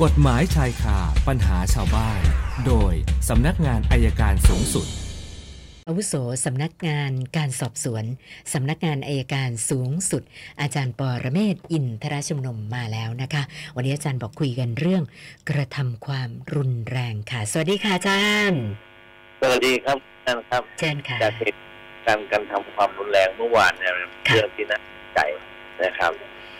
[0.00, 0.98] กฎหมายชายคา
[1.28, 2.20] ปัญหาชาวบ้าน
[2.66, 2.94] โดย
[3.28, 4.86] สำนักงานอัยการสูงสุด
[5.88, 8.04] อาวุโสสำนักงานการสอบสวน
[8.52, 10.22] สำนักงานอัยการสูงสุด
[10.60, 13.42] อาจารย์ปรเมศวร์อินทรชุมนุมมาแล้วนะคะ
[13.76, 15.02] วันนี้อาจารย์บอกคุยกันเรื่อง
[15.50, 18.62] กระทำความรุนแรงค่ะ สวัสดีค่ะอาจารย์
[19.40, 21.58] สวัสดีครับท่านครับเชิญค่ะจากเหตุ
[22.06, 23.92] การณ์การทำความรุนแรงเมื่อวานเนี่ย
[24.28, 25.20] ค่ะเรื่องที่น่าสนใจ
[25.84, 26.12] นะครับ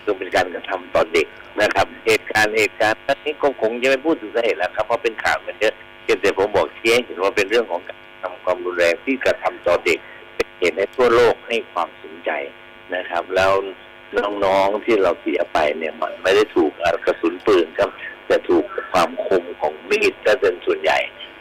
[0.03, 1.27] คือเป็นการกระทำต่อเด็ก
[1.61, 9.99] นะครับ เหตุการณ์เหตุการณ์นี้ก็คงจะไม่พูดถึงสาเหตุแล้วครับเพราะเป็นข่าวกันเยอะเพียงแต่ผมบอกเชี้ให้เห็นว่าเป็นเรื่องของการทำความรุนแรงที่กระทำต่อเด็ก
[10.35, 12.31] เป็นเหตุให้ทั่วโลกให้ความสนใจ
[12.95, 13.53] นะครับ แล้ว
[14.45, 16.73] น้องๆที่เราเสียไปเนี่ยมันไม่ได้ถูก
[17.07, 17.91] กระสุนปืนครับ
[18.27, 20.99] แต่ถูกความคมของมีดก็เป็นส่วนใหญ่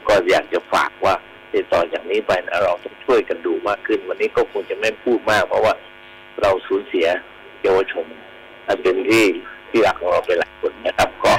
[0.07, 1.13] ก็อยากจะฝากว่า
[1.53, 5.73] ติดต่อจากนี้ไปนะเราต้องช่วยกันดูมากขึ้น วันนี้ก็คงจะไม่พูดมาก เพราะว่า
[6.41, 7.07] เราสูญเสีย
[7.63, 8.05] เยาวชน
[8.71, 9.25] อันเป็นที่
[9.70, 11.34] ที่รักของเราไปหลายคนนะครับ ก็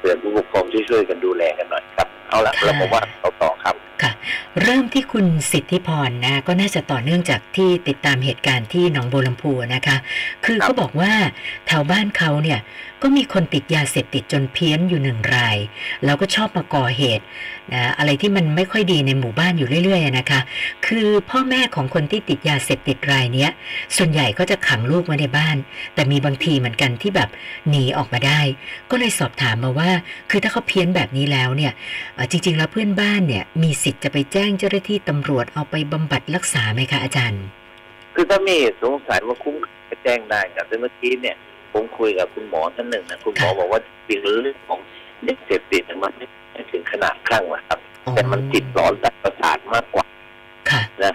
[0.00, 4.12] เตือนผู้ปกครองช่วยๆกันดูแลกันหน่อยครับ เอาละค่ะเรามาว่าเราต่อครับค่ะ
[4.62, 9.96] เริ่มที่คุณสิทธิพรนะก็น่าจะต่อเนื่องจากที่ติดตามเหตุการณ์ที่หนองบัวลำพูนะคะ
[10.44, 11.12] คือครับเขาบอกว่า
[11.66, 12.60] แถวบ้านเขาเนี่ย
[13.02, 15.56] ก็มีคนติดยาเสพติดจนเพี้ยนอยู่หนึ่งราย
[16.04, 17.24] แล้วก็ชอบมาก่อเหตุ
[17.74, 20.40] นะอะไรที่มันไม่ค่อยดีในหมู่บ้านอยู่เรื่อยๆนะคะ
[20.86, 23.50] คือพ่อแม่ของคนที่ติดยาเสพติดรายเนี้ย
[23.96, 25.56] ส่วนใหญ่ก็จะขังลูกไว้ในบ้าน
[25.94, 27.28] แต่มีบางทีเหมือนกันที่แบบ
[27.68, 28.40] หนีออกมาได้
[28.90, 29.90] ก็เลยสอบถามมาว่า
[30.30, 31.72] คือถ้าเขาเพี้ยนแบบนี้แล้วเนี่ย
[32.30, 37.42] จริง ๆ แล้วเพื่อนบ้านเนี่ยมีสิทธิ์จะไปแจ้งเจ้าหน้าที่ตำรวจเอาไปบำบัดรักษาไหมคะอาจารย์
[38.14, 39.54] คือถ้ามีสงสัยว่าคุ้ม
[40.04, 41.36] แจ้งได้ครับแต่เมื่อกี้เนี่ย
[41.72, 44.80] ผมคุยกับคุณหมอท่านหนึ่งนะคุณหมอบอกว่าจริงเรื่องของ
[45.24, 46.12] เด็กเสพติดเนี่ยมัน
[46.52, 47.78] ไม่ถึงขนาดคลั่งหรอกครับ
[48.14, 50.06] แต่มันจิตหลอนตัดประสาทมากกว่า
[50.70, 51.14] ค่ะนะ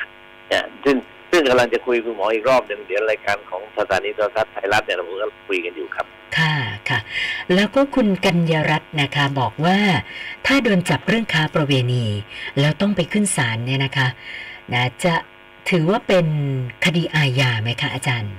[0.50, 0.96] เนี่ยซึ่ง
[1.32, 6.06] ซึ่งกำลังจะคุยกับคุณหมออีกรอบหนึ่งเดี๋ยวรายการของสถานีโทรทัศน์ไทยรัฐเนี่ยเราก็คุยกันอยู่ครับ
[6.38, 6.56] ค่ะ
[6.90, 7.00] ค่ะ
[7.56, 9.78] แล้วก็คุณกัญญารัตน์นะคะบอกว่า
[10.46, 12.06] ถ้าโดนจับเรื่องค้าประเวณี
[12.59, 14.08] แล้วต้องไปขึ้นศาลเนี่ยนะคะ
[14.74, 15.14] นะจะ
[15.70, 16.28] ถือว่าเป็น
[16.85, 18.34] คดีอาญาไหมคะอาจารย์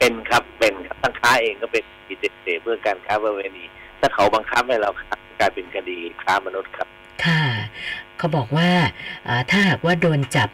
[0.00, 3.64] เป็นครับเป็นครับทั้งค้าเองก็เป็นคดีเสพเพื่อการค้าประเวณี
[4.00, 6.88] ถ้าเขาบังคับให้เราค้ากลายเป็นคดีค้ามนุษย์ครับ
[7.24, 7.42] ค่ะ
[8.18, 8.70] เขาบอกว่า
[9.28, 10.48] อ่าถ้าหากว่าโดนจับ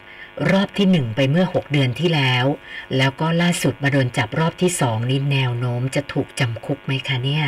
[0.51, 2.45] รอบที่หนึ่งไปเมื่อ 6 เดือนที่แล้ว
[2.97, 7.45] แล้วก็ล่าสุดมาโดนจับรอบที่สองนี่แนวโน้มจะถูกจำคุกไหมคะเนี่ย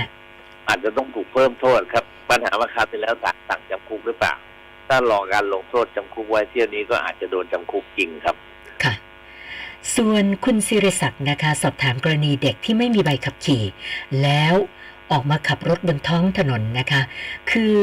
[0.67, 4.33] อาจจะต้องถูกเพิ่มโทษครับ ปัญหาว่าคราวที่แล้วศาลสั่งจำคุกหรือเปล่า
[4.87, 8.35] ถ้ารอการลงโทษจำคุกไว้เที่ยวนี้ก็อาจจะโดนจำคุกจริงครับ
[8.83, 8.93] ค่ะ
[9.95, 13.63] ส่วนคุณศิริศักดิ์นะคะ สอบถามกรณีเด็กที่ไม่มีใบขับขี่
[14.23, 14.55] แล้ว
[15.11, 17.01] ออกมาขับรถบนท้องถนนนะคะ
[17.51, 17.75] คือ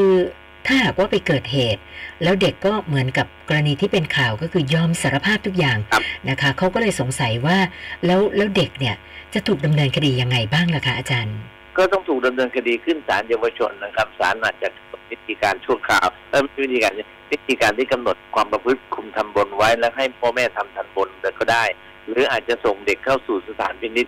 [0.67, 1.81] ถ้าหากว่าไปเกิดเหตุ
[2.23, 7.59] แล้วเด็กก็เหมือนกับกรณีที่เป็นข่าวก็คือยอมสารภาพทุกอย่างครับนะคะเขาก็เลยสงสัยว่า
[8.07, 8.97] แล้วแล้วเด็กเนี่ย
[9.35, 11.37] จะถูกดำเนินคดียังไงบ้างล่ะคะอาจารย์
[11.79, 16.93] ก็ต้องถูกดำเนินคดีขึ้นศาลเยาวชนนะครับศาลอาจจะกำหนดวิธีการชั่วคราวเอ่อไม่ใช่วิธีการ
[17.33, 21.65] วิธีการที่กำหนดความประพฤติคุมทันบนไว้แล้วให้พ่อแม่ทำทันบนก็ได้
[22.09, 24.07] หรืออาจจะส่งเด็กเข้าสู่สถานพินิจ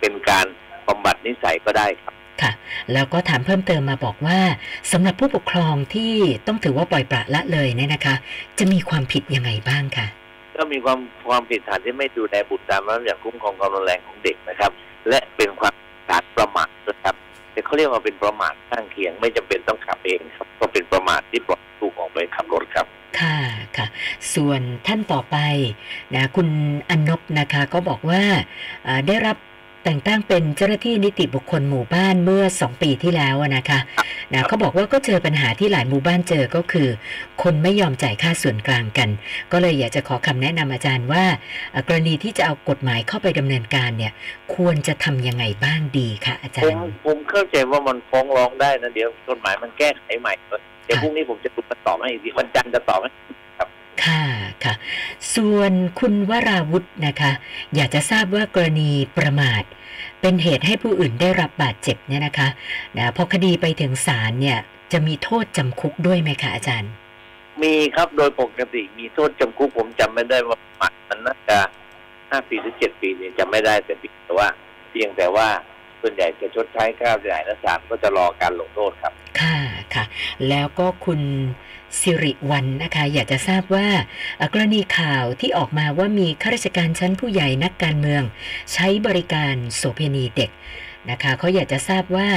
[0.00, 0.46] เป็นการ
[0.88, 2.52] บำบัดนิสัยก็ได้ครับ ค่ะ
[2.92, 4.38] แล้วก็ถามเพิ่มเติมมาบอกว่า
[4.92, 6.12] สำหรับผู้ปกครองที่
[6.46, 8.14] ต้องถือว่าปล่อยปละละเลยเนี่ยนะคะ
[8.58, 10.06] จะมีความผิดยังไงบ้างคะ
[10.56, 14.70] ก็มีความความผิดฐานที่ไม่ดูแลบุตรตามพระราชบัญญัติคุ้มครองความรุนแรงของเด็กนะครับ
[15.08, 15.74] และเป็นความ
[16.08, 17.14] ฐานประมาทนะครับ
[17.52, 22.86] แต่เขาเรียกว่าเป็นประมาทข้างเคียงไม่จำเป็นต้องขับเองครับก็เป็นประมาทที่ปล่อยลูกออกไปขับรถครับ
[23.20, 23.38] ค่ะ
[23.76, 23.86] ค่ะ
[24.34, 25.36] ส่วนท่านต่อไป
[26.14, 26.48] นะคุณ
[26.90, 28.22] อนนบนะคะก็บอกว่า
[28.86, 29.36] อ่าได้รับ
[29.84, 33.80] แต่งตั้งเป็นเจ้าหน้าที่นิติบุคคลหมู่บ้านเมื่อ 2 ปีที่แล้วอะนะคะ
[34.32, 36.88] นะเขาบอกว่าก็เจอปัญหาที่หลายหมู่บ้านเจอก็คือ
[37.42, 39.08] คนไม่ยอมจ่ายค่าส่วนกลางกัน
[39.52, 41.24] ก็เลยอยากจะขอคำแนะนำอาจารย์ว่า
[41.74, 44.12] อ่า กรณีที่จะเอากฎหมายเข้าไปดำเนินการเนี่ย
[44.54, 50.32] ควรจะทำยังไงบ้างดีคะอาจาผรมย์ผมเข้าใจว่ามันฟ้องร้องได้นะเดี๋ยวกฎหมายมันแก้ไขใหม่
[50.84, 51.50] เดี๋ยวพรุ่งนี้ผมจะ
[51.86, 53.10] ตอบให้อีกทีวันจันทร์จะตอบให้
[54.04, 54.22] ค่ะ
[54.64, 54.74] ค่ะ
[55.34, 57.32] ส่วนคุณวราวุธนะคะ
[57.74, 59.62] อยากจะทราบว่ากรณีประมาท
[60.20, 62.48] เป็นเหตุให้ผู้อื่นได้รับบาดเจ็บเนี่ยนะคะ
[62.96, 64.58] นะพอคดีไปถึงศาลเนี่ย
[64.92, 66.92] จะมีโทษจำคุกด้วยไหมคะอาจารย์
[67.62, 71.58] มีครับโดยปกติมีโทษจำคุกผมจำไม่ได้ว่าหมัดมันน่าจะ
[72.30, 74.48] ห้าปีหรือเจ็ดปีเนี่ยจำไม่ได้แต่เพียงแต่ว่า
[74.90, 75.48] เพียงแต่ว่า
[76.00, 79.12] ส่วนใหญ่จะชดใช้ค่าเสียหายและศาลก็จะรอการลงโทษครับ
[79.94, 80.04] ค่ะค่ะ
[80.48, 81.20] แล้วก็คุณ
[82.00, 83.88] สิริวันนะคะ อยากจะทราบว่า
[84.36, 88.22] เอ่อกรณีข่าวที่ออกมาว่ามีข้าราชการชั้นผู้ใหญ่นักการเมือง
[88.72, 90.50] ใช้บริการโสเภณีเด็ก
[91.10, 92.28] นะคะเขาอยากจะทราบว่า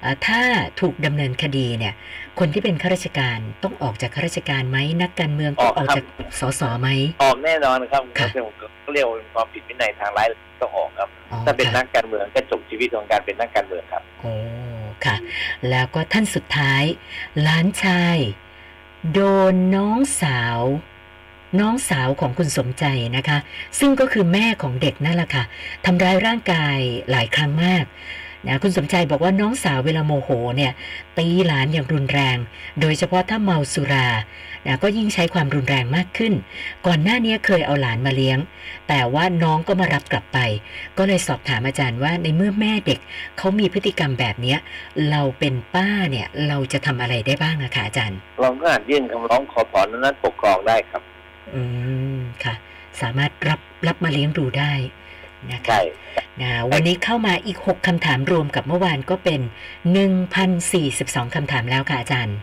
[0.00, 0.42] เอ่อถ้า
[0.80, 1.94] ถูกดำเนินคดีเนี่ย
[2.38, 6.04] คนที่เป็นข้าราชการต้องออกจากข้าราชการไหมนักการเมืองต้องออกจาก
[6.40, 6.88] สสไหม
[7.22, 8.28] ออกแน่นอนครับค่ะ
[8.82, 14.51] เขาเรียกว่าเป็นความผิดวินัยทางร้ายแรงต้องออกครับอ๋อถ้าเป็นค่ะนักการเมืองก็จบชีวิตของการเป็นนักการเมืองครับโอ้ค่ะ
[15.70, 16.82] แล้วก็ท่านสุดท้าย
[17.40, 18.16] หลานชาย
[19.12, 19.20] โด
[19.52, 20.60] นน้องสาว
[21.60, 22.84] น้องสาวของคุณสมใจ
[23.16, 23.38] นะคะ
[23.78, 25.44] ซึ่งก็คือแม่ของเด็กนั่นแหละค่ะ
[25.84, 26.78] ทำร้ายร่างกาย
[27.10, 27.84] หลายครั้งมาก
[28.46, 30.72] นะคุณสมใจบอกว่าน้องสาวเวลาโมโหเนี่ย
[31.18, 32.36] ตีหลานอย่างรุนแรง
[32.80, 34.08] โดยเฉพาะถ้าเมาสุรา
[34.66, 36.32] นะก็ยิ่งใช้ความรุนแรงมากขึ้น
[36.86, 38.38] ก่อนหน้านี้เคยเอาหลานมาเลี้ยง
[38.88, 40.38] แต่ว่าน้องก็มารับกลับไป
[40.98, 43.00] ก็เลยสอบถามอาจารย์ว่าในเมื่อแม่เด็ก
[43.38, 44.58] เขามีพฤติกรรมแบบเนี้ย
[45.10, 51.02] เราเป็นป้าเนี่ยเราจะทำอะไรได้บ้างอะคะอาจารย์ เราก็อาจยื่นคำร้องขอถอนอำนาจปกครองได้ครับ
[51.54, 51.62] อื
[52.16, 52.54] มค่ะ
[53.00, 54.72] สามารถรับรับมาเลี้ยงดูได้
[55.52, 55.80] นะคะใช่
[56.40, 59.40] นะวันนี้เข้ามาอีก 6คำถามรวมกับเมื่อวานก็เป็น
[60.58, 62.36] 1,042คำถามแล้วค่ะอาจารย์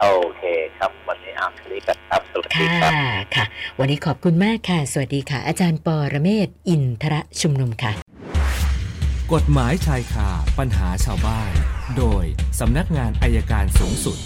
[0.00, 0.42] โอเค
[0.78, 2.90] ครับ วันนี้อ่านนี้กันครับสวัสดีค่ะครั
[3.22, 3.44] บค่ะ
[3.78, 7.92] วันนี้ขอบคุณมากค่ะ สวัสดีค่ะ อาจารย์ปอระเมศวร์อินทรชุมนุมค่ะ
[9.32, 10.28] กฎหมายชายคา
[10.58, 11.50] ปัญหาชาวบ้าน
[11.98, 12.24] โดย
[12.60, 14.18] สำนักงานอายการสูงสุด